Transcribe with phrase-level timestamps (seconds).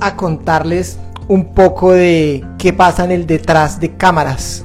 [0.00, 0.98] a contarles
[1.28, 4.64] un poco de qué pasa en el detrás de cámaras.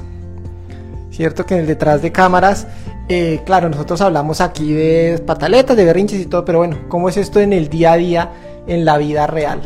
[1.10, 2.66] Cierto que en el detrás de cámaras,
[3.08, 7.16] eh, claro, nosotros hablamos aquí de pataletas, de berrinches y todo, pero bueno, ¿cómo es
[7.16, 8.30] esto en el día a día,
[8.66, 9.60] en la vida real?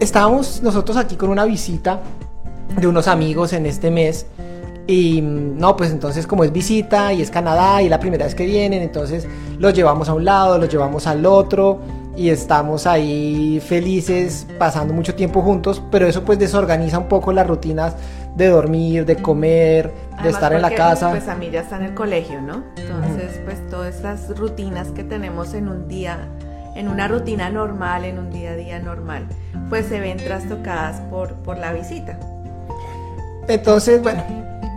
[0.00, 2.00] Estábamos nosotros aquí con una visita
[2.80, 4.26] de unos amigos en este mes.
[4.86, 8.44] Y no, pues entonces como es visita y es Canadá y la primera vez que
[8.44, 9.28] vienen, entonces
[9.58, 11.80] los llevamos a un lado, los llevamos al otro
[12.16, 17.46] y estamos ahí felices pasando mucho tiempo juntos, pero eso pues desorganiza un poco las
[17.46, 17.96] rutinas
[18.36, 21.10] de dormir, de comer, de estar en la casa.
[21.10, 22.62] Pues a mí ya está en el colegio, ¿no?
[22.76, 26.28] Entonces pues todas esas rutinas que tenemos en un día,
[26.74, 29.26] en una rutina normal, en un día a día normal,
[29.68, 32.18] pues se ven trastocadas por, por la visita.
[33.48, 34.22] Entonces, bueno,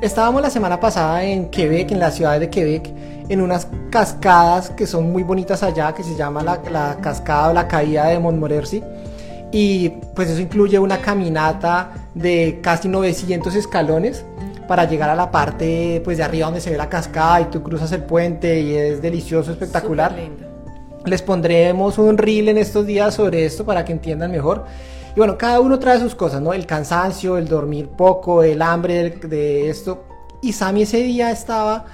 [0.02, 2.92] estábamos la semana pasada en Quebec, en la ciudad de Quebec,
[3.30, 7.68] en unas cascadas que son muy bonitas allá, que se llama la, cascada o la
[7.68, 8.84] caída de Montmorency.
[9.52, 14.26] Y pues eso incluye una caminata de casi 900 escalones
[14.68, 17.62] para llegar a la parte pues de arriba donde se ve la cascada y tú
[17.62, 20.16] cruzas el puente y es delicioso, espectacular.
[21.06, 24.66] Les pondremos un reel en estos días sobre esto para que entiendan mejor.
[25.16, 26.52] Y bueno, cada uno trae sus cosas, ¿no?
[26.52, 30.04] El cansancio, el dormir poco, el hambre de esto.
[30.42, 31.86] Y Sammy ese día estaba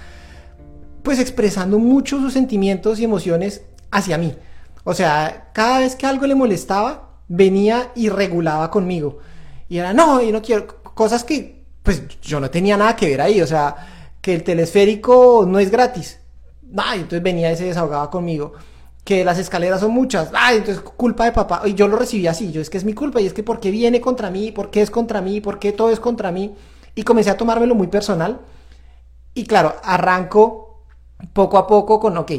[1.03, 4.35] pues expresando mucho sus sentimientos y emociones hacia mí.
[4.83, 9.19] O sea, cada vez que algo le molestaba, venía y regulaba conmigo.
[9.69, 13.21] Y era, no, yo no quiero, cosas que pues yo no tenía nada que ver
[13.21, 13.41] ahí.
[13.41, 13.75] O sea,
[14.21, 16.19] que el telesférico no es gratis.
[16.77, 18.53] Ay, entonces venía y se desahogaba conmigo.
[19.03, 20.29] Que las escaleras son muchas.
[20.33, 21.61] Ay, entonces culpa de papá.
[21.65, 22.51] Y yo lo recibí así.
[22.51, 23.19] Yo es que es mi culpa.
[23.21, 26.31] Y es que porque viene contra mí, porque es contra mí, porque todo es contra
[26.31, 26.53] mí.
[26.93, 28.41] Y comencé a tomármelo muy personal.
[29.33, 30.70] Y claro, arranco
[31.33, 32.31] poco a poco con, ok,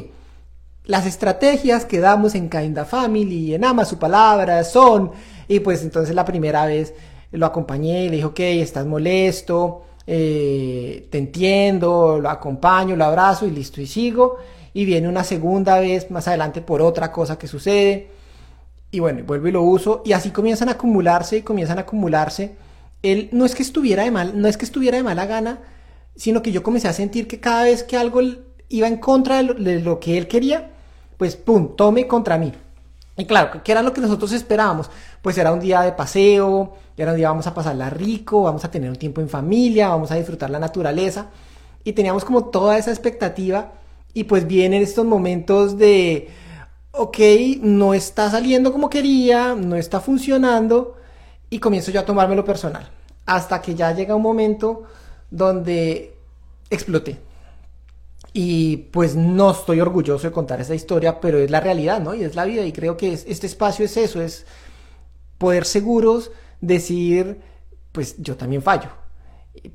[0.85, 5.13] las estrategias que damos en Kinda Family, en Ama su palabra, son,
[5.49, 6.95] y pues entonces la primera vez
[7.31, 13.51] lo acompañé, le dije, ok, estás molesto, eh, te entiendo, lo acompaño, lo abrazo y
[13.51, 14.37] listo, y sigo.
[14.75, 18.09] Y viene una segunda vez más adelante por otra cosa que sucede.
[18.91, 20.03] Y bueno, vuelvo y lo uso.
[20.05, 22.57] Y así comienzan a acumularse y comienzan a acumularse.
[23.03, 25.61] Él no es que estuviera de mal, no es que estuviera de mala gana,
[26.17, 28.21] sino que yo comencé a sentir que cada vez que algo
[28.73, 30.71] iba en contra de lo, que él quería,
[31.19, 32.53] pues pum, tome contra mí.
[33.17, 34.91] Y claro, ¿qué era lo que nosotros esperábamos?
[35.21, 38.71] Pues era un día de paseo, era un día vamos a pasarla rico, vamos a
[38.71, 41.27] tener un tiempo en familia, vamos a disfrutar la naturaleza.
[41.85, 43.73] Y teníamos como toda esa expectativa
[44.15, 46.31] y pues vienen estos momentos de,
[46.93, 47.19] ok,
[47.61, 50.97] no está saliendo como quería, no está funcionando
[51.51, 52.89] y comienzo yo a tomármelo personal.
[53.27, 54.85] Hasta que ya llega un momento
[55.31, 56.17] donde
[56.71, 57.32] exploté.
[58.33, 62.15] Y pues no estoy orgulloso de contar esa historia, pero es la realidad, ¿no?
[62.15, 62.65] Y es la vida.
[62.65, 64.47] Y creo que este espacio es eso, es
[65.37, 67.41] poder seguros decir,
[67.93, 68.89] pues yo también fallo.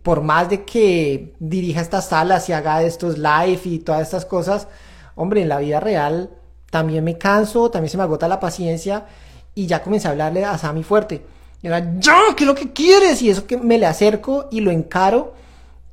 [0.01, 4.67] Por más de que dirija estas salas y haga estos live y todas estas cosas,
[5.15, 6.31] hombre, en la vida real
[6.71, 9.05] también me canso, también se me agota la paciencia
[9.53, 11.23] y ya comencé a hablarle a Sammy fuerte.
[11.61, 13.21] Y era, ya, ¿qué es lo que quieres?
[13.21, 15.33] Y eso que me le acerco y lo encaro,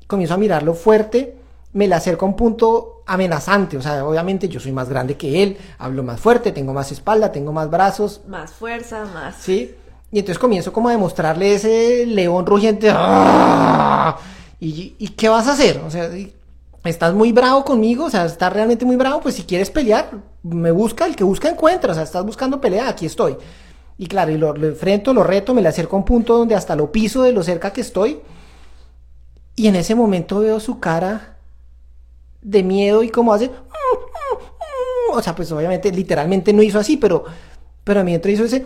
[0.06, 1.36] comienzo a mirarlo fuerte
[1.75, 3.77] me le acerco a un punto amenazante.
[3.77, 7.31] O sea, obviamente yo soy más grande que él, hablo más fuerte, tengo más espalda,
[7.31, 8.23] tengo más brazos.
[8.27, 9.37] Más fuerza, más.
[9.39, 9.75] Sí.
[10.11, 12.91] Y entonces comienzo como a demostrarle ese león rugiente.
[12.93, 14.17] ¡Ah!
[14.61, 15.83] ¿Y, qué vas a hacer?
[15.87, 16.09] O sea,
[16.85, 20.11] estás muy bravo conmigo, o sea, estás realmente muy bravo, pues si quieres pelear,
[20.43, 23.37] me busca, el que busca encuentra, o sea, estás buscando pelea, aquí estoy.
[23.99, 26.55] Y claro, y lo, lo enfrento, lo reto, me le acerco a un punto donde
[26.55, 28.21] hasta lo piso de lo cerca que estoy.
[29.56, 31.34] Y en ese momento veo su cara
[32.44, 33.50] de miedo y como hace...
[35.12, 37.25] O sea, pues obviamente literalmente no hizo así, pero,
[37.82, 38.65] pero entró hizo ese...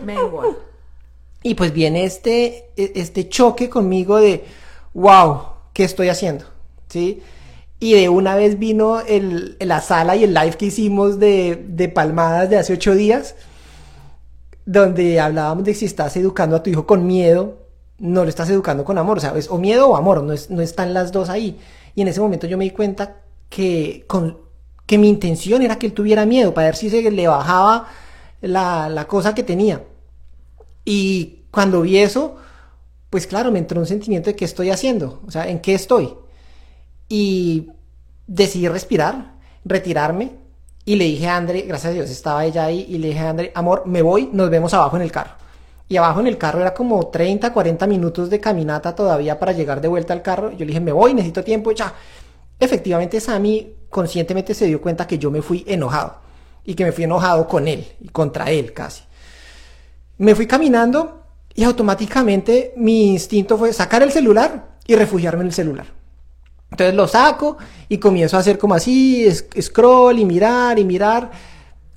[1.41, 4.43] Y pues viene este, e, este choque conmigo de,
[4.93, 5.41] wow,
[5.73, 6.45] ¿qué estoy haciendo?
[6.89, 7.21] ¿Sí?
[7.79, 11.87] Y de una vez vino el, la sala y el live que hicimos de, de
[11.87, 13.35] palmadas de hace ocho días,
[14.65, 17.57] donde hablábamos de si estás educando a tu hijo con miedo,
[17.99, 19.49] no lo estás educando con amor, ¿sabes?
[19.49, 21.57] O miedo o amor, no, es, no están las dos ahí.
[21.95, 24.37] Y en ese momento yo me di cuenta que, con,
[24.85, 27.87] que mi intención era que él tuviera miedo para ver si se le bajaba
[28.41, 29.83] la, la cosa que tenía.
[30.85, 32.37] Y cuando vi eso,
[33.09, 36.13] pues claro, me entró un sentimiento de qué estoy haciendo, o sea, en qué estoy.
[37.07, 37.69] Y
[38.27, 39.33] decidí respirar,
[39.65, 40.37] retirarme
[40.85, 43.29] y le dije a André, gracias a Dios estaba ella ahí, y le dije a
[43.29, 45.33] André, amor, me voy, nos vemos abajo en el carro.
[45.87, 49.81] Y abajo en el carro era como 30, 40 minutos de caminata todavía para llegar
[49.81, 50.49] de vuelta al carro.
[50.49, 51.93] Yo le dije, me voy, necesito tiempo, ya
[52.59, 56.17] efectivamente Sammy conscientemente se dio cuenta que yo me fui enojado
[56.63, 59.03] y que me fui enojado con él y contra él casi.
[60.17, 61.23] Me fui caminando
[61.55, 65.87] y automáticamente mi instinto fue sacar el celular y refugiarme en el celular.
[66.71, 67.57] Entonces lo saco
[67.87, 69.27] y comienzo a hacer como así,
[69.59, 71.31] scroll y mirar y mirar.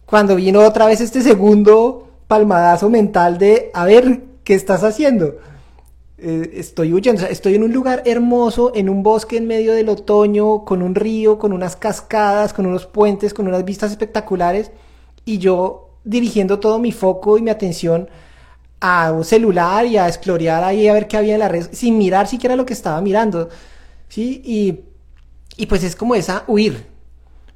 [0.06, 5.36] Cuando vino otra vez este segundo palmadazo mental de, a ver, ¿qué estás haciendo?
[6.24, 10.64] Eh, estoy huyendo, estoy en un lugar hermoso, en un bosque en medio del otoño,
[10.64, 14.70] con un río, con unas cascadas, con unos puentes, con unas vistas espectaculares,
[15.24, 18.08] y yo dirigiendo todo mi foco y mi atención
[18.78, 21.98] a un celular y a explorar ahí a ver qué había en la red, sin
[21.98, 23.48] mirar siquiera lo que estaba mirando,
[24.08, 24.42] ¿sí?
[24.44, 24.80] Y,
[25.56, 26.86] y pues es como esa huir,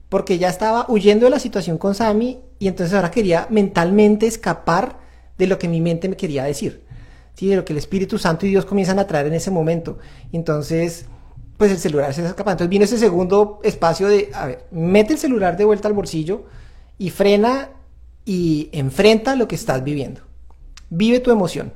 [0.09, 4.99] porque ya estaba huyendo de la situación con Sammy y entonces ahora quería mentalmente escapar
[5.39, 6.86] de lo que mi mente me quería decir,
[7.37, 7.49] ¿sí?
[7.49, 9.99] De lo que el Espíritu Santo y Dios comienzan a traer en ese momento.
[10.33, 11.07] Entonces,
[11.57, 12.53] pues el celular se escapa.
[12.53, 16.45] Entonces viene ese segundo espacio de, a ver, mete el celular de vuelta al bolsillo
[16.99, 17.71] y frena
[18.25, 20.23] y enfrenta lo que estás viviendo.
[20.91, 21.73] Vive tu emoción.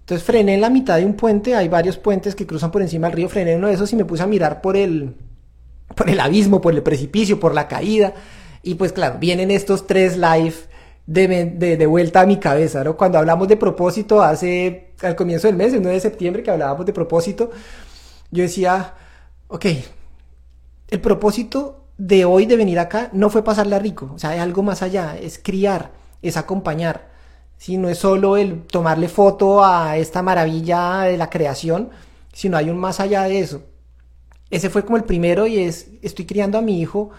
[0.00, 3.06] Entonces frené en la mitad de un puente, hay varios puentes que cruzan por encima
[3.06, 5.14] del río, frené en uno de esos y me puse a mirar por el,
[5.94, 8.12] por el abismo, por el precipicio, por la caída.
[8.62, 10.54] Y pues claro, vienen estos tres live
[11.06, 12.96] de, de, vuelta a mi cabeza, ¿no?
[12.96, 16.86] Cuando hablamos de propósito hace, al comienzo del mes, el 9 de septiembre, que hablábamos
[16.86, 17.50] de propósito,
[18.30, 18.94] yo decía,
[19.48, 19.66] ok,
[20.88, 24.62] el propósito de hoy de venir acá no fue pasarla rico, o sea, hay algo
[24.62, 25.92] más allá, es criar,
[26.22, 27.10] es acompañar,
[27.58, 27.76] ¿sí?
[27.76, 31.90] No es solo el tomarle foto a esta maravilla de la creación,
[32.32, 33.62] sino hay un más allá de eso.
[34.50, 37.10] Ese fue como el primero y es, estoy criando a mi hijo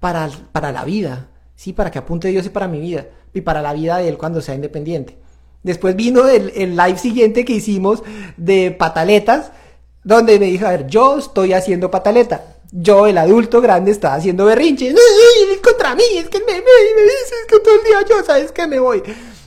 [0.00, 1.72] para, para la vida, ¿sí?
[1.72, 4.40] Para que apunte Dios y para mi vida, y para la vida de él cuando
[4.40, 5.16] sea independiente.
[5.62, 8.02] Después vino el, el live siguiente que hicimos
[8.36, 9.50] de pataletas,
[10.04, 12.56] donde me dijo, a ver, yo estoy haciendo pataleta.
[12.70, 14.88] Yo, el adulto grande, estaba haciendo berrinche.
[14.88, 16.02] ¡Ay, contra mí!
[16.18, 19.02] Es que me, me, me dices que todo el día yo sabes que me voy.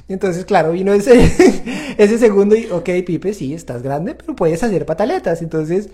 [0.08, 1.14] Entonces, claro, vino ese,
[1.98, 5.42] ese segundo y, ok, Pipe, sí, estás grande, pero puedes hacer pataletas.
[5.42, 5.90] Entonces,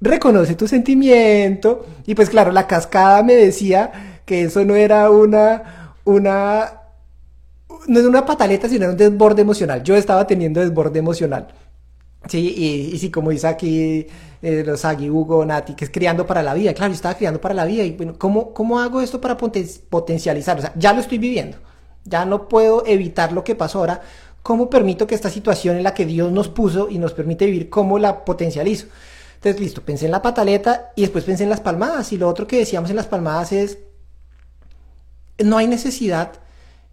[0.00, 1.86] reconoce tu sentimiento.
[2.06, 6.80] Y pues, claro, la cascada me decía que eso no era una, una,
[7.86, 9.82] no es una pataleta, sino un desborde emocional.
[9.82, 11.48] Yo estaba teniendo desborde emocional.
[12.26, 14.06] Sí, y, y sí, como dice aquí
[14.40, 16.72] eh, los Agui, Hugo, Nati, que es criando para la vida.
[16.72, 17.84] Claro, estaba criando para la vida.
[17.84, 20.56] Y bueno, ¿cómo, cómo hago esto para potencializar?
[20.56, 21.58] O sea, ya lo estoy viviendo.
[22.04, 24.00] Ya no puedo evitar lo que pasó ahora.
[24.42, 27.68] ¿Cómo permito que esta situación en la que Dios nos puso y nos permite vivir,
[27.68, 28.86] cómo la potencializo?
[29.34, 32.14] Entonces, listo, pensé en la pataleta y después pensé en las palmadas.
[32.14, 33.76] Y lo otro que decíamos en las palmadas es,
[35.44, 36.32] no hay necesidad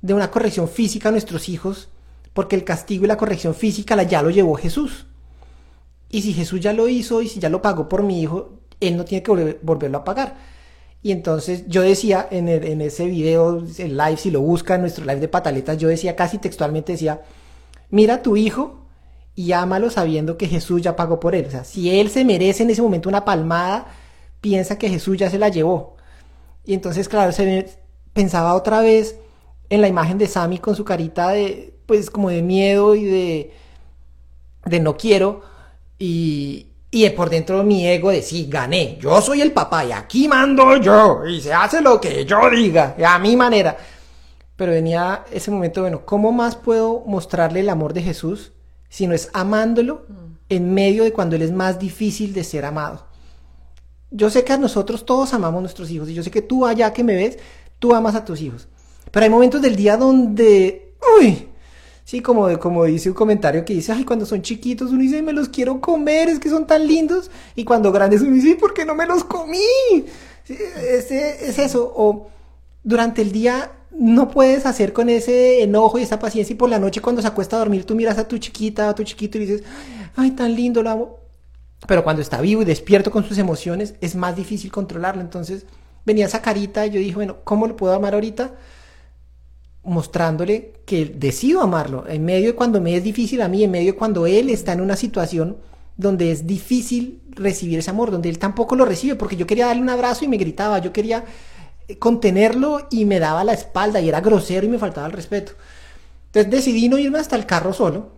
[0.01, 1.89] de una corrección física a nuestros hijos,
[2.33, 5.07] porque el castigo y la corrección física la ya lo llevó Jesús.
[6.09, 8.97] Y si Jesús ya lo hizo y si ya lo pagó por mi hijo, Él
[8.97, 10.35] no tiene que volverlo a pagar.
[11.01, 12.49] Y entonces yo decía en,
[12.81, 16.39] ese video, el live, si lo busca en nuestro live de pataletas, yo decía casi
[16.39, 17.21] textualmente, decía,
[17.89, 18.85] mira a tu hijo
[19.33, 21.45] y ámalo sabiendo que Jesús ya pagó por él.
[21.45, 23.87] O sea, si él se merece en ese momento una palmada,
[24.41, 25.95] piensa que Jesús ya se la llevó.
[26.65, 27.79] Y entonces, claro, se
[28.19, 29.15] pensaba otra vez
[29.69, 33.53] en la imagen de Sammy con su carita de, pues, como de miedo y de,
[34.65, 35.41] de no quiero.
[35.97, 40.27] Y, y por dentro mi ego de sí, gané, yo soy el papá y aquí
[40.27, 43.77] mando yo y se hace lo que yo diga, a mi manera.
[44.57, 48.51] Pero venía ese momento, bueno, ¿cómo más puedo mostrarle el amor de Jesús
[48.89, 50.13] si no es amándolo mm.
[50.49, 53.07] en medio de cuando Él es más difícil de ser amado?
[54.11, 56.65] Yo sé que a nosotros todos amamos a nuestros hijos y yo sé que tú
[56.65, 57.37] allá que me ves,
[57.79, 58.67] tú amas a tus hijos.
[59.11, 61.49] Pero hay momentos del día donde, uy,
[62.09, 65.31] Sí, como, como dice un comentario que dice, ay, cuando son chiquitos uno dice, me
[65.31, 67.29] los quiero comer, es que son tan lindos.
[67.55, 69.59] Y cuando grandes uno dice, ¿por qué no me los comí?
[70.47, 71.93] es, es eso.
[71.95, 72.31] O
[72.83, 76.79] durante el día no puedes hacer con ese enojo y esa paciencia y por la
[76.79, 79.41] noche cuando se acuesta a dormir tú miras a tu chiquita, a tu chiquito y
[79.41, 79.63] dices,
[80.15, 81.19] ay, tan lindo, lo amo.
[81.87, 85.21] Pero cuando está vivo y despierto con sus emociones es más difícil controlarlo.
[85.21, 85.67] Entonces
[86.05, 88.53] venía esa carita y yo dije, bueno, ¿cómo lo puedo amar ahorita?
[89.83, 93.93] mostrándole que decido amarlo, en medio de cuando me es difícil a mí, en medio
[93.93, 95.57] de cuando él está en una situación
[95.97, 99.81] donde es difícil recibir ese amor, donde él tampoco lo recibe, porque yo quería darle
[99.81, 101.25] un abrazo y me gritaba, yo quería
[101.87, 105.53] eh, contenerlo y me daba la espalda y era grosero y me faltaba el respeto.
[106.27, 108.11] Entonces decidí no irme hasta el carro solo,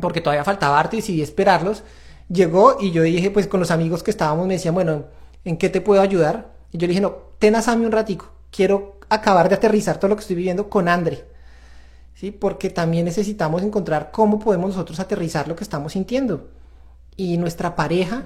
[0.00, 1.84] porque todavía faltaba arte y decidí esperarlos.
[2.28, 5.04] Llegó y yo dije, pues con los amigos que estábamos me decían, bueno,
[5.44, 6.55] ¿en qué te puedo ayudar?
[6.72, 10.08] Y yo le dije, no, ten a Sammy un ratico, quiero acabar de aterrizar todo
[10.08, 11.24] lo que estoy viviendo con Andre.
[12.14, 12.30] ¿sí?
[12.30, 16.48] Porque también necesitamos encontrar cómo podemos nosotros aterrizar lo que estamos sintiendo.
[17.16, 18.24] Y nuestra pareja,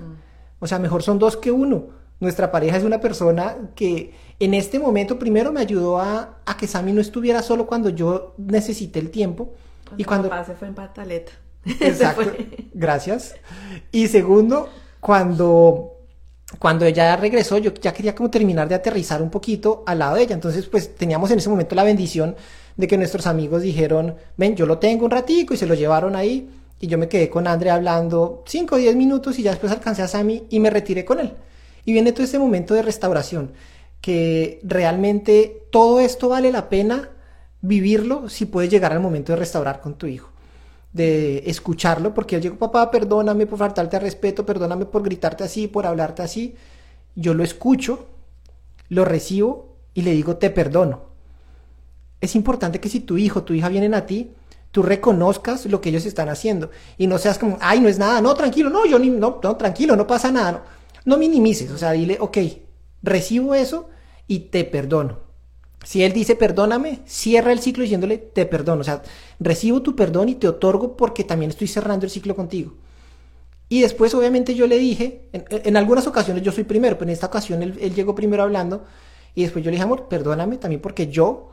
[0.59, 4.79] o sea, mejor son dos que uno, Nuestra pareja es una persona que en este
[4.79, 9.11] momento primero me ayudó a, a que Sammy no estuviera solo cuando yo necesité el
[9.11, 9.55] tiempo.
[9.97, 11.33] y cuando papá se fue en pataleta.
[11.65, 12.31] Exacto.
[12.75, 13.35] Gracias.
[13.91, 14.69] Y segundo,
[15.01, 16.00] cuando
[16.59, 20.23] cuando ella regresó, yo ya quería como terminar de aterrizar un poquito al lado de
[20.23, 20.35] ella.
[20.35, 22.35] Entonces, pues teníamos en ese momento la bendición
[22.77, 26.17] de que nuestros amigos dijeron, ven, yo lo tengo un ratico y se lo llevaron
[26.17, 26.51] ahí.
[26.81, 30.03] Y yo me quedé con André hablando 5 o 10 minutos y ya después alcancé
[30.03, 31.35] a Sammy y me retiré con él.
[31.85, 33.53] Y viene todo este momento de restauración,
[34.01, 37.11] que realmente todo esto vale la pena
[37.61, 40.30] vivirlo si puedes llegar al momento de restaurar con tu hijo
[40.93, 45.69] de escucharlo, porque él llegó, papá, perdóname por faltarte al respeto, perdóname por gritarte así,
[45.69, 46.57] por hablarte así.
[47.15, 48.07] Yo lo escucho,
[48.89, 51.11] lo recibo y le digo, te perdono.
[52.21, 54.33] Es importante que si tu hijo, tu hija vienen a ti,
[54.71, 58.21] tú reconozcas lo que ellos están haciendo y no seas como, ay, no es nada,
[58.21, 60.61] no, tranquilo, no, yo ni, no, no tranquilo, no pasa nada, no,
[61.05, 62.39] no minimices, o sea, dile, ok,
[63.03, 63.89] recibo eso
[64.27, 65.30] y te perdono.
[65.85, 68.83] Si él dice perdóname, cierra el ciclo diciéndole te perdono.
[68.83, 69.03] O sea,
[69.39, 72.75] recibo tu perdón y te otorgo porque también estoy cerrando el ciclo contigo.
[73.73, 77.29] Y después, obviamente, yo le dije, en, algunas ocasiones yo soy primero, pero en esta
[77.29, 78.85] ocasión él, llegó primero hablando.
[79.37, 81.53] Y después yo le dije, amor, perdóname también porque yo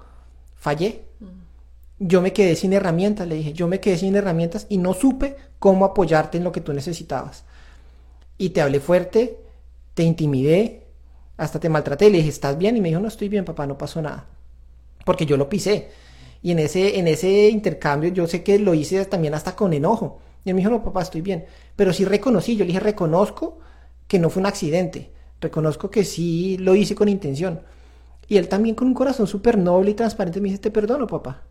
[0.55, 1.03] fallé.
[2.00, 5.36] Yo me quedé sin herramientas, le dije, yo me quedé sin herramientas y no supe
[5.60, 7.43] cómo apoyarte en lo que tú necesitabas.
[8.39, 9.39] Y te hablé fuerte,
[9.93, 10.87] te intimidé,
[11.38, 12.10] hasta te maltraté.
[12.10, 12.75] Le dije, ¿estás bien?
[12.75, 14.25] Y me dijo, no estoy bien, papá, no pasó nada.
[15.06, 15.89] Porque yo lo pisé.
[16.41, 20.20] Y en ese, en ese intercambio yo sé que lo hice también hasta con enojo.
[20.44, 21.46] Y él me dijo, no, papá, estoy bien.
[21.75, 23.60] Pero sí reconocí, yo le dije, reconozco
[24.08, 25.12] que no fue un accidente.
[25.39, 27.62] Reconozco que sí lo hice con intención.
[28.27, 31.44] Y él también con un corazón súper noble y transparente me dice, te perdono, papá.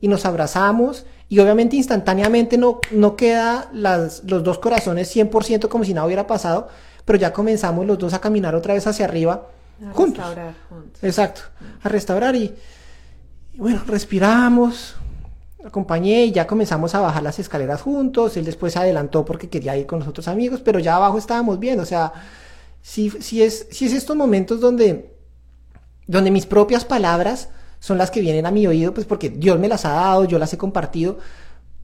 [0.00, 5.84] Y nos abrazamos y obviamente instantáneamente no, no queda las, los dos corazones 100% como
[5.84, 6.68] si nada hubiera pasado,
[7.06, 9.48] pero ya comenzamos los dos a caminar otra vez hacia arriba.
[9.80, 11.04] A restaurar juntos.
[11.04, 11.40] Exacto,
[11.82, 12.54] a restaurar y,
[13.54, 14.96] bueno, respiramos,
[15.64, 18.36] acompañé y ya comenzamos a bajar las escaleras juntos.
[18.36, 21.60] Él después se adelantó porque quería ir con los otros amigos, pero ya abajo estábamos
[21.60, 21.78] bien.
[21.78, 22.12] O sea,
[22.82, 25.14] si, si, es, si es estos momentos donde,
[26.08, 29.68] donde mis propias palabras son las que vienen a mi oído, pues porque Dios me
[29.68, 31.18] las ha dado, yo las he compartido,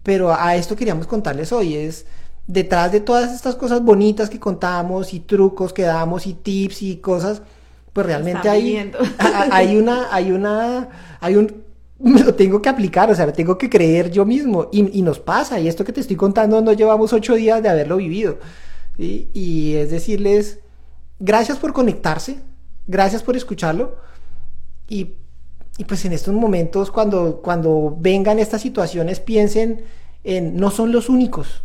[0.03, 2.07] pero a esto queríamos contarles hoy, es
[2.47, 6.97] detrás de todas estas cosas bonitas que contamos y trucos que damos y tips y
[6.97, 7.43] cosas,
[7.93, 8.93] pues realmente hay,
[9.51, 10.89] hay una, hay una,
[11.21, 11.63] hay un,
[11.99, 14.69] lo tengo que aplicar, o sea, lo tengo que creer yo mismo.
[14.73, 17.69] Y, y nos pasa y esto que te estoy contando no llevamos ocho días de
[17.69, 18.39] haberlo vivido
[18.99, 20.61] y es decirles
[21.19, 22.41] gracias por conectarse,
[22.87, 23.97] gracias por escucharlo.
[24.89, 25.15] Y,
[25.79, 29.85] y pues en estos momentos cuando, cuando vengan estas situaciones piensen
[30.25, 31.63] en no son los únicos.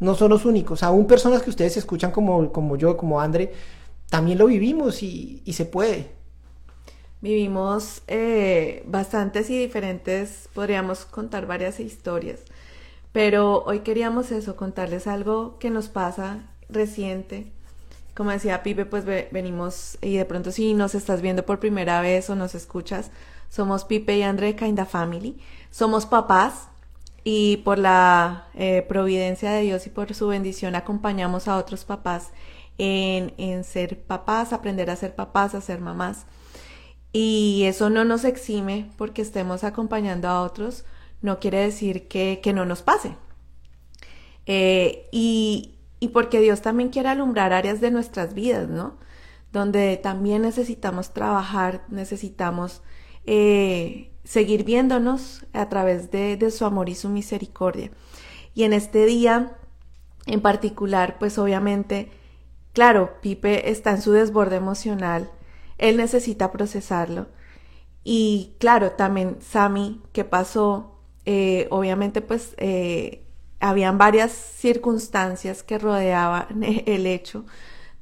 [0.00, 0.82] No son los únicos.
[0.82, 3.52] Aún personas que ustedes escuchan como, como yo, como André,
[4.08, 6.10] también lo vivimos y, se puede.
[7.20, 12.40] Vivimos eh, bastantes y diferentes, podríamos contar varias historias,
[13.12, 17.50] pero hoy queríamos eso, contarles algo que nos pasa reciente.
[18.14, 22.30] Como decía Pipe, pues venimos y de pronto si nos estás viendo por primera vez
[22.30, 23.10] o nos escuchas,
[23.48, 25.38] somos Pipe y André Kinda Family.
[25.70, 26.68] Somos papás,
[27.30, 32.30] y por la eh, providencia de Dios y por su bendición acompañamos a otros papás
[32.78, 36.24] en, en, ser papás, aprender a ser papás, a ser mamás.
[37.12, 40.86] Y eso no nos exime porque estemos acompañando a otros,
[41.20, 43.14] no quiere decir que, que no nos pase.
[44.46, 48.96] Eh, y, y porque Dios también quiere alumbrar áreas de nuestras vidas, ¿no?
[49.52, 52.80] Donde también necesitamos trabajar, necesitamos
[53.26, 57.90] eh, seguir viéndonos a través de, su amor y su misericordia.
[58.54, 59.56] Y en este día
[60.26, 62.10] en particular, pues obviamente,
[62.74, 65.30] claro, Pipe está en su desborde emocional,
[65.78, 67.28] él necesita procesarlo.
[68.04, 71.00] Y claro, también Sammy, ¿qué pasó?
[71.24, 73.24] Eh, obviamente, pues eh,
[73.60, 77.46] habían varias circunstancias que rodeaban el hecho.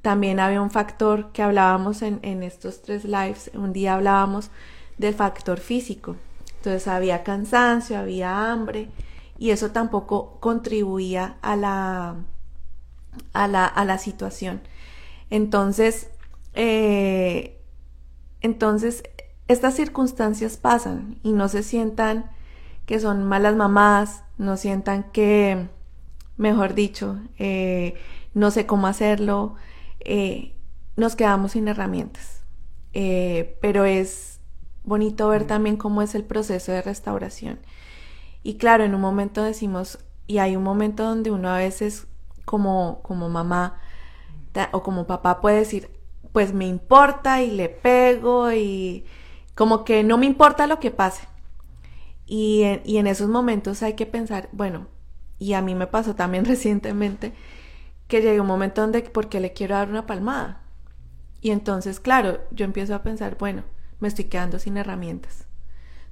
[0.02, 3.52] También había un factor que hablábamos en, en estos tres lives.
[3.54, 4.50] Un día hablábamos
[4.98, 6.16] del factor físico.
[6.56, 8.88] Entonces había cansancio, había hambre
[9.38, 12.16] y eso tampoco contribuía a la,
[13.32, 14.60] a la, a la situación.
[15.30, 16.10] Entonces,
[16.54, 17.60] eh,
[18.40, 19.02] entonces,
[19.48, 22.30] estas circunstancias pasan y no se sientan
[22.86, 25.68] que son malas mamás, no sientan que,
[26.36, 27.94] mejor dicho, eh,
[28.34, 29.54] no sé cómo hacerlo,
[30.00, 30.54] eh,
[30.96, 32.42] nos quedamos sin herramientas.
[33.60, 34.35] pero es
[34.86, 37.58] bonito ver también cómo es el proceso de restauración.
[38.42, 42.06] Y claro, en un momento decimos, y hay un momento donde uno a veces
[42.44, 43.78] como, como mamá
[44.72, 45.90] o como papá puede decir,
[46.32, 49.04] pues me importa y le pego y
[49.54, 51.26] como que no me importa lo que pase.
[52.24, 54.86] Y en, y en esos momentos hay que pensar, bueno,
[55.38, 57.32] y a mí me pasó también recientemente,
[58.08, 60.62] que llega un momento donde, porque le quiero dar una palmada?
[61.40, 63.64] Y entonces, claro, yo empiezo a pensar, bueno,
[64.00, 65.46] me estoy quedando sin herramientas.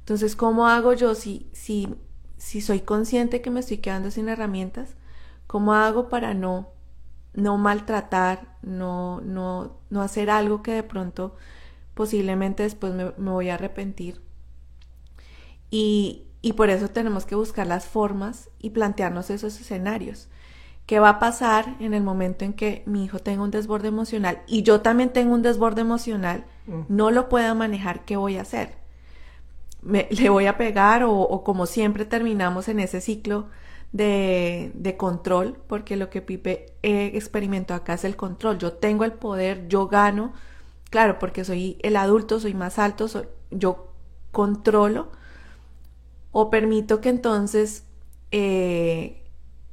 [0.01, 1.95] Entonces, ¿cómo hago yo si, si,
[2.37, 4.97] si soy consciente que me estoy quedando sin herramientas?
[5.47, 6.71] ¿Cómo hago para no,
[7.33, 11.37] no maltratar, no, no, no hacer algo que de pronto
[11.95, 14.21] posiblemente después me, me voy a arrepentir?
[15.71, 20.29] Y, y por eso tenemos que buscar las formas y plantearnos esos escenarios.
[20.87, 24.43] ¿Qué va a pasar en el momento en que mi hijo tenga un desborde emocional
[24.47, 26.45] y yo también tengo un desborde emocional?
[26.67, 26.81] Mm.
[26.89, 28.75] No lo pueda manejar, ¿qué voy a hacer?
[29.81, 33.49] Me, ¿Le voy a pegar o, como siempre terminamos en ese ciclo
[33.93, 35.57] de, de, control?
[35.67, 38.59] Porque lo que Pipe experimentó acá es el control.
[38.59, 40.35] Yo tengo el poder, yo gano.
[40.91, 43.07] Claro, porque soy el adulto, soy más alto,
[43.51, 43.89] yo
[44.33, 45.09] controlo.
[46.31, 47.85] O permito que entonces...
[48.33, 49.24] Eh,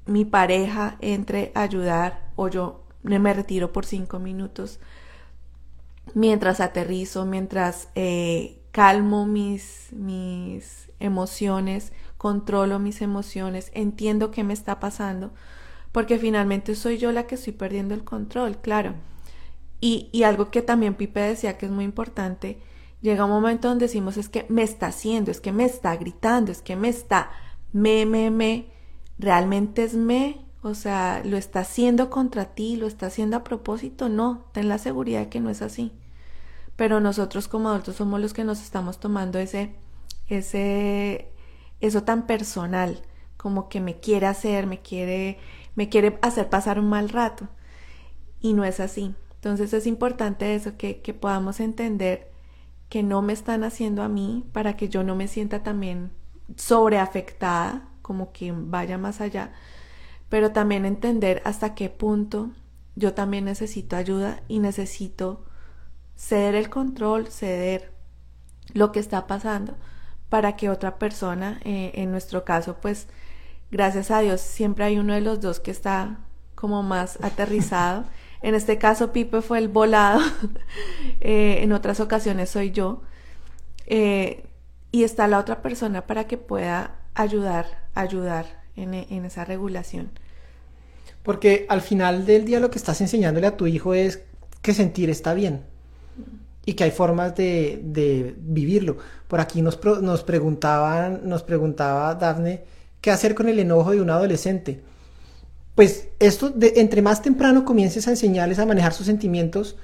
[0.06, 4.80] mi pareja entre ayudar o yo me retiro por cinco minutos
[6.14, 14.80] mientras aterrizo, mientras eh, calmo mis, mis emociones, controlo mis emociones, entiendo qué me está
[14.80, 15.32] pasando,
[15.92, 18.96] porque finalmente soy yo la que estoy perdiendo el control, claro.
[19.80, 22.60] Y, y algo que también Pipe decía que es muy importante,
[23.02, 26.52] llega un momento donde decimos es que me está haciendo, es que me está gritando,
[26.52, 27.32] es que me está,
[27.74, 28.71] me, me, me,
[29.22, 30.44] ¿realmente es me?
[30.64, 32.76] O sea, ¿lo está haciendo contra ti?
[32.76, 34.10] ¿Lo está haciendo a propósito?
[34.10, 35.92] No, ten la seguridad de que no es así.
[36.76, 39.76] Pero nosotros como adultos somos los que nos estamos tomando ese,
[40.28, 41.32] ese,
[41.80, 43.02] eso tan personal,
[43.38, 45.38] como que me quiere hacer, me quiere,
[45.76, 47.48] me quiere hacer pasar un mal rato.
[48.40, 49.16] Y no es así.
[49.36, 52.32] Entonces es importante eso, que, que podamos entender
[52.90, 56.12] que no me están haciendo a mí para que yo no me sienta también
[56.58, 59.54] sobreafectada como que vaya más allá,
[60.28, 62.50] pero también entender hasta qué punto
[62.98, 65.46] yo también necesito ayuda y necesito
[66.18, 67.94] ceder el control, ceder
[68.74, 69.78] lo que está pasando
[70.28, 73.08] para que otra persona, eh, en nuestro caso, pues
[73.72, 76.18] gracias a Dios siempre hay uno de los dos que está
[76.56, 78.04] como más aterrizado.
[78.42, 80.20] En este caso Pipe fue el volado,
[81.22, 83.04] eh, en otras ocasiones soy yo.
[83.86, 84.44] Eh,
[84.92, 88.46] y está la otra persona para que pueda ayudar, ayudar
[88.76, 90.10] en, en esa regulación.
[91.24, 94.22] Porque al final del día lo que estás enseñándole a tu hijo es
[94.62, 95.62] que sentir está bien
[96.66, 98.98] y que hay formas de, de vivirlo.
[99.28, 102.64] Por aquí nos, nos, preguntaban, nos preguntaba Dafne
[103.02, 104.82] qué hacer con el enojo de un adolescente.
[105.76, 109.76] Pues esto, de, entre más temprano comiences a enseñarles a manejar sus sentimientos,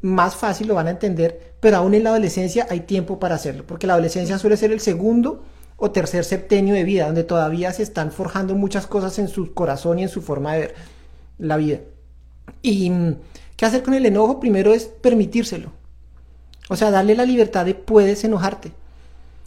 [0.00, 3.64] más fácil lo van a entender, pero aún en la adolescencia hay tiempo para hacerlo,
[3.66, 5.44] porque la adolescencia suele ser el segundo
[5.76, 9.98] o tercer septenio de vida, donde todavía se están forjando muchas cosas en su corazón
[9.98, 10.74] y en su forma de ver
[11.38, 11.80] la vida.
[12.62, 13.16] ¿Y mm,
[13.56, 14.40] qué hacer con el enojo?
[14.40, 15.72] Primero es permitírselo.
[16.68, 18.72] O sea, darle la libertad de puedes enojarte.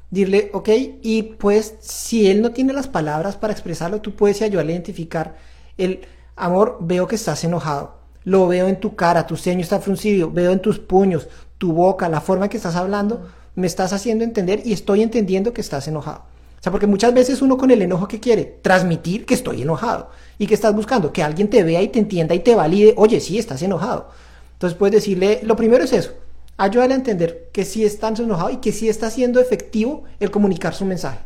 [0.09, 0.69] Dirle, ok,
[1.01, 5.35] y pues si él no tiene las palabras para expresarlo, tú puedes ayudarle a identificar
[5.77, 6.01] el
[6.35, 7.97] amor, veo que estás enojado.
[8.23, 12.09] Lo veo en tu cara, tu ceño está fruncido, veo en tus puños, tu boca,
[12.09, 13.27] la forma en que estás hablando
[13.57, 16.19] me estás haciendo entender y estoy entendiendo que estás enojado.
[16.59, 20.11] O sea, porque muchas veces uno con el enojo que quiere transmitir que estoy enojado
[20.37, 23.19] y que estás buscando que alguien te vea y te entienda y te valide, oye,
[23.19, 24.09] sí, estás enojado.
[24.53, 26.11] Entonces puedes decirle, lo primero es eso,
[26.55, 30.75] ayúdale a entender que sí estás enojado y que sí está siendo efectivo el comunicar
[30.75, 31.19] su mensaje.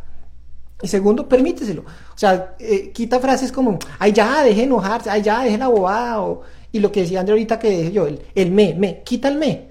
[0.81, 1.81] Y segundo, permíteselo.
[1.81, 6.21] O sea, eh, quita frases como, ay, ya, deje enojarse, ay, ya, deje la bobada.
[6.21, 9.27] O, y lo que decía André ahorita que dije yo, el, el me, me, quita
[9.27, 9.70] el me.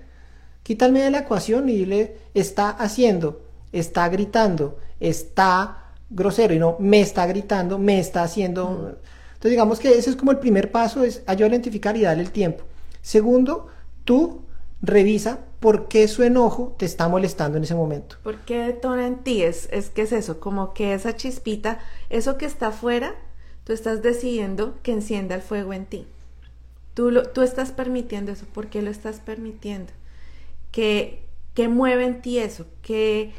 [0.71, 3.41] Quítame de la ecuación y dile, está haciendo,
[3.73, 8.97] está gritando, está grosero y no me está gritando, me está haciendo.
[9.31, 12.23] Entonces digamos que ese es como el primer paso, es ayudar a identificar y darle
[12.23, 12.63] el tiempo.
[13.03, 13.67] Segundo,
[14.05, 14.43] tú
[14.81, 18.15] revisa por qué su enojo te está molestando en ese momento.
[18.23, 19.43] ¿Por qué detona en ti?
[19.43, 21.81] Es, es que es eso, como que esa chispita,
[22.11, 23.17] eso que está afuera,
[23.65, 26.07] tú estás decidiendo que encienda el fuego en ti.
[26.95, 28.47] Tú, lo, tú estás permitiendo eso.
[28.55, 29.93] ¿Por qué lo estás permitiendo?
[30.71, 33.33] Que, que mueve en ti eso, que,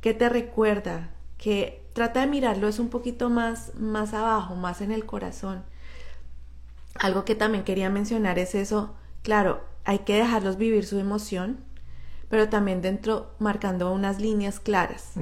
[0.00, 4.92] que te recuerda, que trata de mirarlo es un poquito más, más abajo, más en
[4.92, 5.62] el corazón.
[6.94, 11.58] Algo que también quería mencionar es eso, claro, hay que dejarlos vivir su emoción,
[12.28, 15.12] pero también dentro marcando unas líneas claras,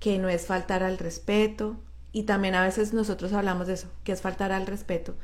[0.00, 1.76] que no es faltar al respeto,
[2.12, 5.14] y también a veces nosotros hablamos de eso, que es faltar al respeto.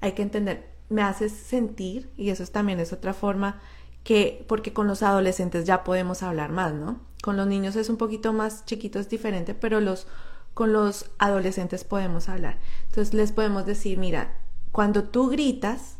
[0.00, 3.60] Hay que entender, me haces sentir, y eso también es otra forma
[4.04, 7.00] que, porque con los adolescentes ya podemos hablar más, ¿no?
[7.22, 10.06] Con los niños es un poquito más chiquito, es diferente, pero los,
[10.52, 12.58] con los adolescentes podemos hablar.
[12.88, 14.36] Entonces les podemos decir, mira,
[14.70, 15.96] cuando tú gritas,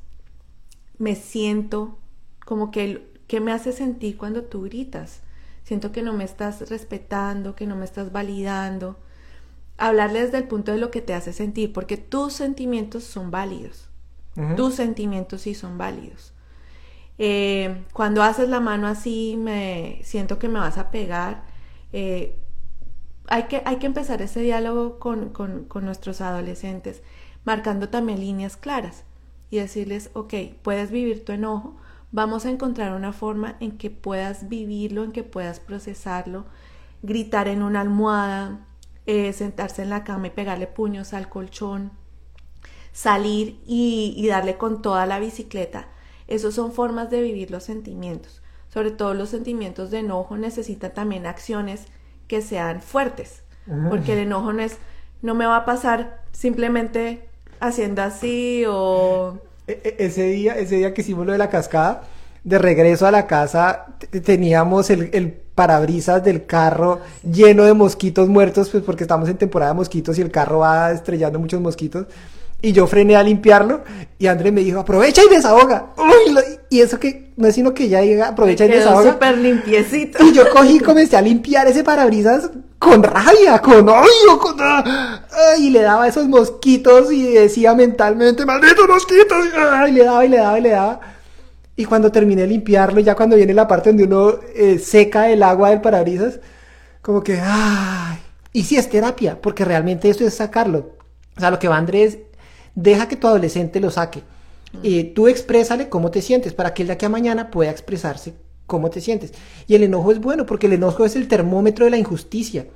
[0.99, 1.99] me siento
[2.45, 5.21] como que, ¿qué me hace sentir cuando tú gritas?
[5.65, 8.99] Siento que no me estás respetando, que no me estás validando.
[9.79, 13.89] Hablarle desde el punto de lo que te hace sentir, porque tus sentimientos son válidos.
[14.57, 16.34] Tus sentimientos sí son válidos.
[17.19, 21.45] Eh, cuando haces la mano así, me siento que me vas a pegar.
[21.93, 22.37] Eh,
[23.29, 27.03] hay, que, hay que empezar ese diálogo con, con nuestros adolescentes,
[27.45, 29.05] marcando también líneas claras
[29.51, 31.77] y decirles, ok, puedes vivir tu enojo,
[32.11, 36.45] vamos a encontrar una forma en que puedas vivirlo, en que puedas procesarlo,
[37.03, 38.67] gritar en una almohada,
[39.07, 41.93] eh, sentarse en la cama y pegarle puños al colchón,
[42.93, 45.89] salir y, darle con toda la bicicleta.
[46.29, 48.43] Esas son formas de vivir los sentimientos.
[48.73, 51.83] Sobre todo los sentimientos de enojo necesitan también acciones
[52.27, 53.43] que sean fuertes,
[53.89, 54.79] porque el enojo no es,
[55.23, 57.29] no me va a pasar simplemente
[57.61, 59.39] haciendo así o...
[59.67, 62.05] E, e, ese día, ese día que hicimos lo de la cascada,
[62.43, 63.87] de regreso a la casa
[64.23, 69.73] teníamos el, el, parabrisas del carro lleno de mosquitos muertos, pues porque estamos en temporada
[69.73, 72.07] de mosquitos y el carro va estrellando muchos mosquitos.
[72.65, 73.83] Y yo frené a limpiarlo
[74.19, 75.89] y André me dijo, aprovecha y desahoga.
[76.71, 79.13] y eso que no es sino que ya llega, aprovecha y desahoga.
[79.13, 80.25] súper limpiecito.
[80.25, 84.57] Y yo cogí y comencé a limpiar ese parabrisas con rabia, con odio, con...
[85.59, 89.47] y le daba esos mosquitos y decía mentalmente, malditos mosquitos.
[89.47, 89.51] Y
[89.93, 91.01] le daba y le daba y le daba.
[91.77, 95.43] Y cuando terminé de limpiarlo, ya cuando viene la parte donde uno eh, seca el
[95.43, 96.41] agua del parabrisas,
[97.03, 98.17] como que, ay.
[98.55, 100.93] Y si es terapia, porque realmente eso es sacarlo.
[101.37, 102.21] O sea, lo que va Andrés,
[102.75, 104.23] deja que tu adolescente lo saque.
[104.83, 108.35] Y tú exprésale cómo te sientes para que el de aquí a mañana pueda expresarse
[108.67, 109.33] cómo te sientes.
[109.67, 112.67] Y el enojo es bueno porque el enojo es el termómetro de la injusticia.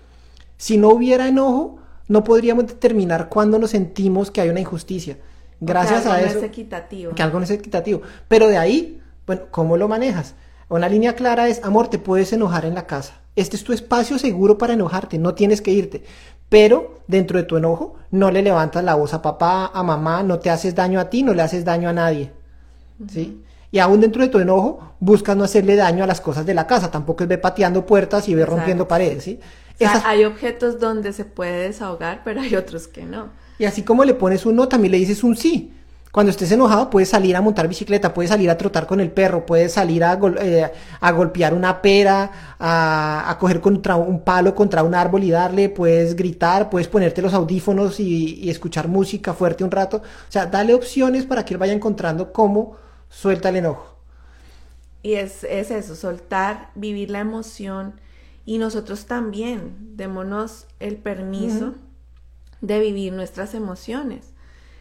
[0.56, 5.18] Si no hubiera enojo, no podríamos determinar cuándo nos sentimos que hay una injusticia.
[5.60, 6.34] Gracias a eso.
[6.34, 7.14] No es equitativo.
[7.14, 8.02] Que algo no es equitativo.
[8.28, 10.34] Pero de ahí, bueno, ¿cómo lo manejas?
[10.68, 13.20] Una línea clara es, amor, te puedes enojar en la casa.
[13.36, 16.04] Este es tu espacio seguro para enojarte, no tienes que irte.
[16.48, 20.38] Pero dentro de tu enojo, no le levantas la voz a papá, a mamá, no
[20.38, 22.32] te haces daño a ti, no le haces daño a nadie.
[23.10, 23.42] ¿Sí?
[23.70, 26.66] Y aún dentro de tu enojo, buscas no hacerle daño a las cosas de la
[26.66, 26.90] casa.
[26.90, 29.40] Tampoco es ve pateando puertas y ve rompiendo paredes, ¿sí?
[30.04, 33.28] Hay objetos donde se puede desahogar, pero hay otros que no.
[33.58, 35.72] Y así como le pones un no, también le dices un sí.
[36.10, 39.44] Cuando estés enojado, puedes salir a montar bicicleta, puedes salir a trotar con el perro,
[39.44, 40.72] puedes salir a, eh,
[41.14, 46.70] golpear una pera, a, coger contra un palo contra un árbol y darle, puedes gritar,
[46.70, 49.98] puedes ponerte los audífonos y, escuchar música fuerte un rato.
[49.98, 52.76] O sea, dale opciones para que él vaya encontrando cómo
[53.10, 53.96] suelta el enojo.
[55.02, 58.00] Y es, es eso, soltar, vivir la emoción
[58.48, 61.74] y nosotros también, démonos el permiso
[62.62, 64.32] de vivir nuestras emociones.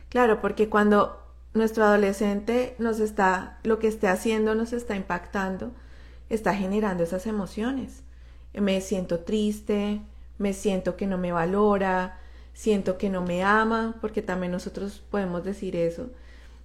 [0.10, 1.22] Claro, porque cuando
[1.54, 5.72] nuestro adolescente nos está, lo que esté haciendo nos está impactando,
[6.30, 8.04] está generando esas emociones.
[8.54, 10.02] Me siento triste,
[10.38, 12.20] me siento que no me valora,
[12.54, 16.10] siento que no me ama, porque también nosotros podemos decir eso.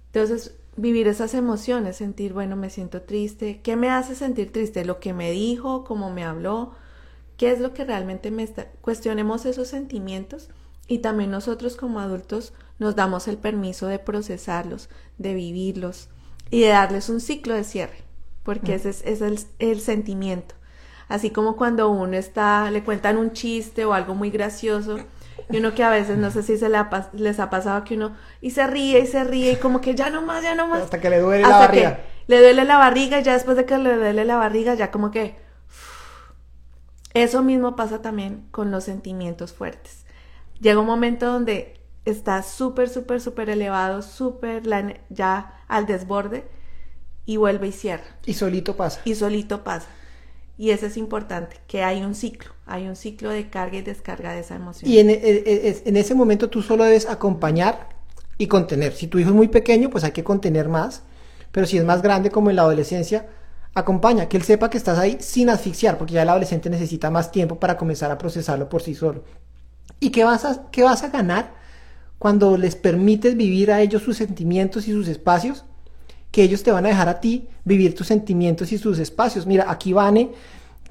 [0.07, 3.61] Entonces, vivir esas emociones, sentir, bueno, me siento triste.
[3.61, 4.85] ¿Qué me hace sentir triste?
[4.85, 6.73] Lo que me dijo, cómo me habló,
[7.37, 8.67] qué es lo que realmente me está...
[8.81, 10.49] Cuestionemos esos sentimientos
[10.87, 16.09] y también nosotros como adultos nos damos el permiso de procesarlos, de vivirlos
[16.49, 18.03] y de darles un ciclo de cierre,
[18.43, 18.75] porque mm.
[18.75, 20.55] ese es, el, sentimiento.
[21.07, 24.97] Así como cuando uno está, le cuentan un chiste o algo muy gracioso,
[25.49, 26.69] y uno que a veces no sé si se
[27.13, 30.09] les ha pasado que uno y se ríe y se ríe y como que ya
[30.09, 30.83] no más, ya no más.
[30.83, 31.99] Hasta que le duele la barriga.
[32.27, 35.11] le duele la barriga y ya después de que le duele la barriga ya como
[35.11, 35.35] que...
[37.13, 40.02] Eso mismo pasa también con los sentimientos fuertes
[40.63, 44.63] llega un momento donde está súper, súper, súper elevado, súper
[45.09, 46.45] ya al desborde
[47.25, 48.05] y vuelve y cierra.
[48.25, 49.01] Y solito pasa.
[49.05, 49.87] Y solito pasa.
[50.57, 54.33] Y eso es importante, que hay un ciclo, hay un ciclo de carga y descarga
[54.33, 54.89] de esa emoción.
[54.89, 57.89] Y en, e, e, e, en, ese momento tú solo debes acompañar
[58.37, 58.93] y contener.
[58.93, 61.01] Si tu hijo es muy pequeño, pues hay que contener más,
[61.51, 63.27] pero si es más grande como en la adolescencia,
[63.73, 67.31] acompaña, que él sepa que estás ahí sin asfixiar, porque ya el adolescente necesita más
[67.31, 69.23] tiempo para comenzar a procesarlo por sí solo.
[70.03, 71.53] ¿Y qué vas a, qué vas a ganar
[72.19, 75.65] cuando les permites vivir a ellos sus sentimientos y sus espacios?
[76.31, 79.45] Que ellos te van a dejar a ti vivir tus sentimientos y sus espacios.
[79.45, 80.31] Mira, aquí Vane,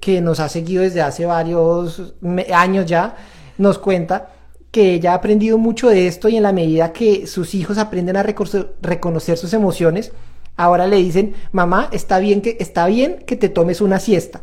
[0.01, 2.15] que nos ha seguido desde hace varios
[2.55, 3.17] años ya,
[3.59, 4.31] nos cuenta
[4.71, 8.17] que ella ha aprendido mucho de esto y en la medida que sus hijos aprenden
[8.17, 10.13] a reconocer sus emociones,
[10.57, 14.43] Ahora le dicen, mamá, está bien que, está bien que te tomes una siesta.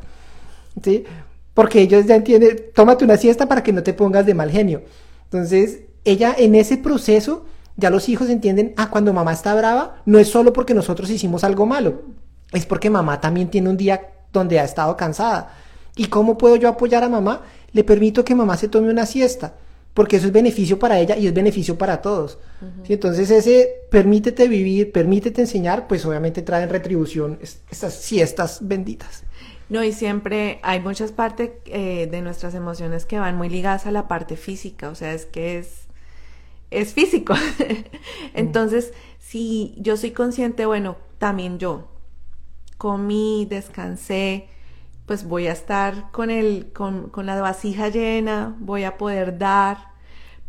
[0.84, 1.06] ¿Sí?
[1.54, 4.84] Porque ellos ya entienden, tómate una siesta para que no te pongas de mal genio.
[5.26, 10.20] Entonces, ella en ese proceso, ya los hijos entienden, ah, cuando mamá está brava, no
[10.20, 12.04] es solo porque nosotros hicimos algo malo,
[12.52, 15.54] es porque mamá también tiene un día donde ha estado cansada.
[15.96, 17.42] ¿Y cómo puedo yo apoyar a mamá?
[17.72, 19.54] Le permito que mamá se tome una siesta
[19.94, 22.38] porque eso es beneficio para ella y es beneficio para todos.
[22.88, 29.24] Entonces ese permítete vivir, permítete enseñar, pues obviamente traen retribución estas siestas benditas.
[29.70, 33.92] No, y siempre hay muchas partes eh, de nuestras emociones que van muy ligadas a
[33.92, 35.88] la parte física, o sea, es que es,
[36.72, 37.36] es físico.
[38.34, 41.88] Entonces, si yo soy consciente, bueno, también yo
[42.80, 44.50] comí, descansé,
[45.06, 49.78] pues voy a estar con, el, con, con la vasija llena, voy a poder dar,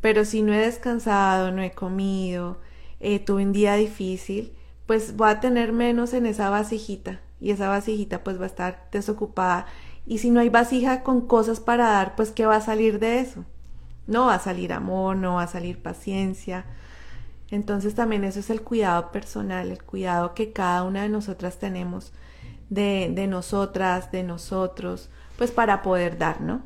[0.00, 2.60] pero si no he descansado, no he comido,
[3.00, 4.54] eh, tuve un día difícil,
[4.86, 8.88] pues voy a tener menos en esa vasijita y esa vasijita pues va a estar
[8.92, 9.66] desocupada.
[10.06, 13.20] Y si no hay vasija con cosas para dar, pues ¿qué va a salir de
[13.20, 13.44] eso?
[14.06, 16.64] No va a salir amor, no va a salir paciencia.
[17.50, 22.12] Entonces también eso es el cuidado personal, el cuidado que cada una de nosotras tenemos
[22.68, 26.62] de, de nosotras, de nosotros, pues para poder dar, ¿no?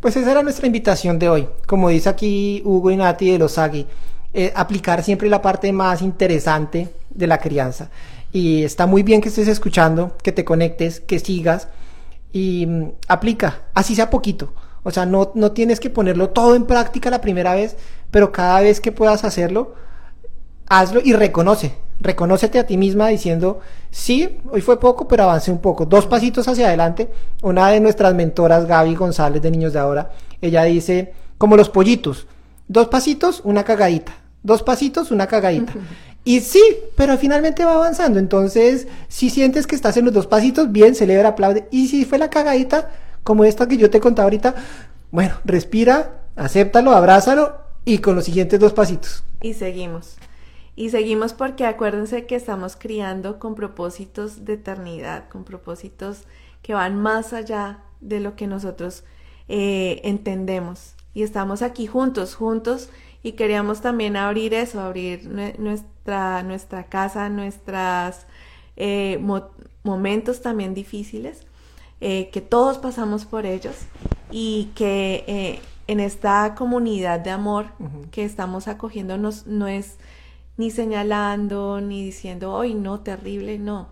[0.00, 1.48] Pues esa era nuestra invitación de hoy.
[1.66, 3.86] Como dice aquí Hugo y Nati de los Agui,
[4.32, 7.90] eh, aplicar siempre la parte más interesante de la crianza.
[8.32, 11.68] Y está muy bien que estés escuchando, que te conectes, que sigas
[12.32, 14.52] y mm, aplica, así sea poquito.
[14.82, 17.76] O sea, no, no tienes que ponerlo todo en práctica la primera vez,
[18.10, 19.74] pero cada vez que puedas hacerlo,
[20.68, 21.74] hazlo y reconoce.
[22.00, 23.60] Reconócete a ti misma diciendo,
[23.90, 25.84] sí, hoy fue poco, pero avancé un poco.
[25.84, 27.10] Dos pasitos hacia adelante.
[27.42, 32.26] Una de nuestras mentoras, Gaby González de Niños de Ahora, ella dice, como los pollitos,
[32.68, 34.12] dos pasitos, una cagadita.
[34.42, 35.72] Dos pasitos, una cagadita.
[36.28, 36.62] Y sí,
[36.94, 38.18] pero finalmente va avanzando.
[38.18, 41.66] Entonces, si sientes que estás en los dos pasitos, bien, celebra, aplaude.
[41.70, 42.90] Y si fue la cagadita,
[43.24, 44.54] como esta que yo te contaba ahorita,
[45.10, 47.54] bueno, respira, acéptalo, abrázalo
[47.86, 49.24] y con los siguientes dos pasitos.
[49.40, 50.16] Y seguimos.
[50.76, 56.24] Y seguimos porque acuérdense que estamos criando con propósitos de eternidad, con propósitos
[56.60, 59.02] que van más allá de lo que nosotros
[59.48, 60.92] eh, entendemos.
[61.14, 62.90] Y estamos aquí juntos, juntos,
[63.22, 65.28] y queríamos también abrir eso, abrir
[65.58, 68.26] nuestra, nuestra casa, nuestros
[68.76, 69.20] eh,
[69.82, 71.42] momentos también difíciles,
[72.00, 73.74] eh, que todos pasamos por ellos
[74.30, 77.66] y que en esta comunidad de amor
[78.12, 79.96] que estamos acogiéndonos no es
[80.58, 83.88] ni señalando, ni diciendo, hoy no, terrible, no.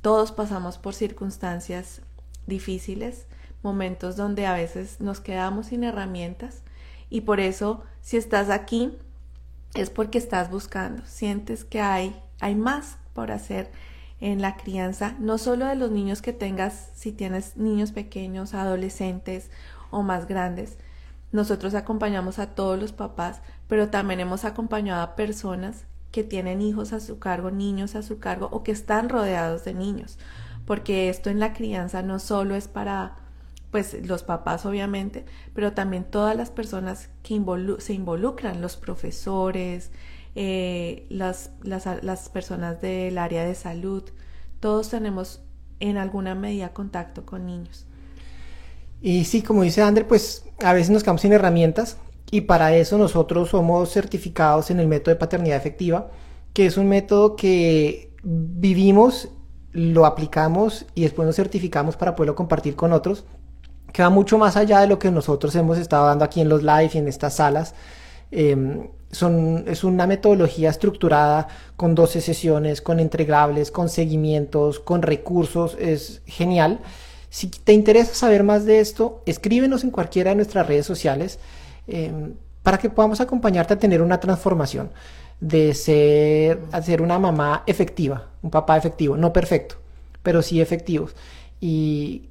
[0.00, 2.00] Todos pasamos por circunstancias
[2.46, 3.26] difíciles,
[3.62, 6.62] momentos donde a veces nos quedamos sin herramientas
[7.10, 8.96] y por eso si estás aquí
[9.74, 13.70] es porque estás buscando, sientes que hay, hay más por hacer
[14.20, 19.50] en la crianza, no solo de los niños que tengas, si tienes niños pequeños, adolescentes
[19.90, 20.76] o más grandes.
[21.30, 26.92] Nosotros acompañamos a todos los papás, pero también hemos acompañado a personas que tienen hijos
[26.92, 30.18] a su cargo, niños a su cargo o que están rodeados de niños,
[30.64, 33.16] porque esto en la crianza no solo es para
[33.70, 37.40] pues los papás obviamente, pero también todas las personas que
[37.78, 39.90] se involucran, los profesores,
[40.34, 44.04] eh, las, las, las personas del área de salud,
[44.60, 45.42] todos tenemos
[45.80, 47.86] en alguna medida contacto con niños.
[49.00, 51.98] Y sí, como dice André, pues a veces nos quedamos sin herramientas,
[52.30, 56.10] y para eso nosotros somos certificados en el método de paternidad efectiva,
[56.52, 59.30] que es un método que vivimos,
[59.72, 63.24] lo aplicamos y después nos certificamos para poderlo compartir con otros,
[63.92, 66.62] que va mucho más allá de lo que nosotros hemos estado dando aquí en los
[66.62, 67.74] live y en estas salas.
[68.30, 75.76] Em, son, es una metodología estructurada con 12 sesiones, con entregables, con seguimientos, con recursos,
[75.80, 76.80] es genial.
[77.30, 81.38] Si te interesa saber más de esto, escríbenos en cualquiera de nuestras redes sociales.
[81.86, 84.90] Em, para que podamos acompañarte a tener una transformación
[85.40, 89.76] de ser, a una mamá efectiva, un papá efectivo, no perfecto,
[90.22, 91.14] pero sí efectivos.
[91.60, 92.28] Y,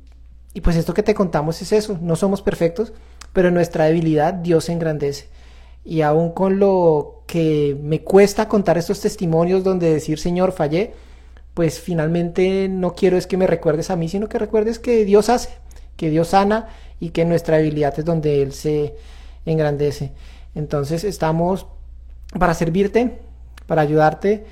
[0.58, 2.92] y pues esto que te contamos es eso, no somos perfectos,
[3.32, 5.28] pero en nuestra debilidad Dios se engrandece.
[5.86, 10.96] Y aún con lo que me cuesta contar estos testimonios donde decir, Señor, fallé,
[11.54, 15.30] pues finalmente no quiero es que me recuerdes a mí, sino que recuerdes que Dios
[15.30, 15.50] hace,
[15.96, 18.96] que Dios sana y que nuestra debilidad es donde Él se,
[19.46, 20.12] engrandece.
[20.56, 21.68] Entonces estamos
[22.40, 23.20] para servirte,
[23.68, 24.48] para ayudarte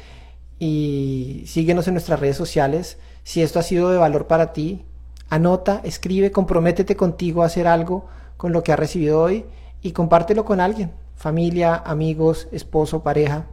[0.59, 2.99] y síguenos en nuestras redes sociales.
[3.23, 4.85] Si esto ha sido de valor para ti,
[5.29, 8.05] anota, escribe, comprométete contigo a hacer algo
[8.37, 9.45] con lo que has recibido hoy
[9.81, 13.45] y compártelo con alguien, familia, amigos, esposo, pareja.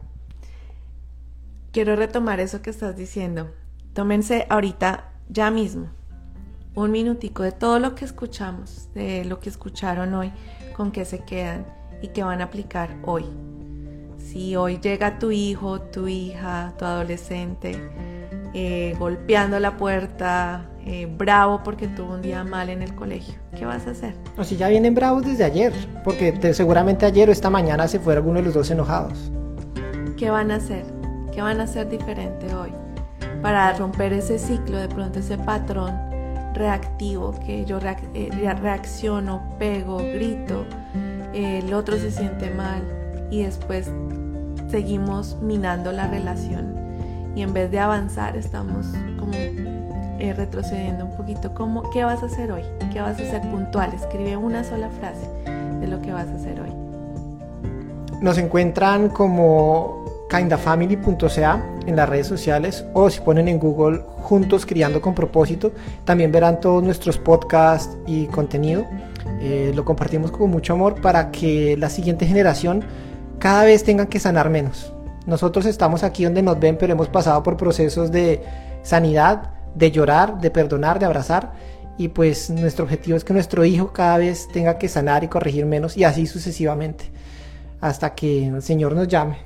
[1.71, 3.51] quiero retomar eso que estás diciendo.
[3.93, 5.87] Tómense ahorita, ya mismo,
[6.75, 10.31] un minutico de todo lo que escuchamos, de lo que escucharon hoy,
[10.75, 11.65] con qué se quedan
[12.01, 13.25] y qué van a aplicar hoy.
[14.17, 17.75] Si hoy llega tu hijo, tu hija, tu adolescente,
[18.53, 23.65] eh, golpeando la puerta, eh, bravo porque tuvo un día mal en el colegio, ¿qué
[23.65, 24.15] vas a hacer?
[24.37, 25.71] O si ya vienen bravos desde ayer,
[26.03, 29.31] porque seguramente ayer o esta mañana se fueron alguno de los dos enojados.
[30.17, 30.83] ¿Qué van a hacer?
[31.33, 32.71] ¿Qué van a hacer diferente hoy?
[33.41, 35.93] Para romper ese ciclo, de pronto ese patrón
[36.53, 37.79] reactivo, que yo
[38.13, 40.65] eh, reacciono, pego, grito,
[41.33, 42.83] el otro se siente mal
[43.31, 43.89] y después
[44.69, 46.75] seguimos minando la relación
[47.35, 48.85] y en vez de avanzar estamos
[49.17, 49.33] como
[50.23, 51.53] eh, retrocediendo un poquito.
[51.53, 52.63] ¿Cómo, ¿Qué vas a hacer hoy?
[52.93, 53.93] ¿Qué vas a hacer puntual?
[53.93, 55.27] Escribe una sola frase
[55.81, 56.71] de lo que vas a hacer hoy.
[58.21, 65.01] Nos encuentran como kindafamily.ca en las redes sociales o si ponen en Google Juntos Criando
[65.01, 65.73] con Propósito,
[66.05, 68.85] también verán todos nuestros podcasts y contenido.
[69.41, 72.85] Eh, lo compartimos con mucho amor para que la siguiente generación
[73.39, 74.93] cada vez tengan que sanar menos.
[75.25, 78.41] Nosotros estamos aquí donde nos ven, pero hemos pasado por procesos de
[78.83, 81.53] sanidad, de llorar, de perdonar, de abrazar.
[81.97, 85.65] Y pues nuestro objetivo es que nuestro hijo cada vez tenga que sanar y corregir
[85.65, 87.11] menos y así sucesivamente,
[87.81, 89.37] hasta que el Señor nos llame.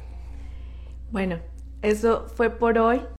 [1.11, 1.39] Bueno,
[1.81, 3.01] eso fue por hoy.